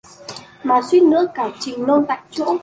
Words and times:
Mà 0.63 0.81
suýt 0.91 1.03
nữa 1.03 1.25
cả 1.35 1.49
trình 1.59 1.85
nôn 1.87 2.05
tại 2.07 2.21
chỗ 2.31 2.57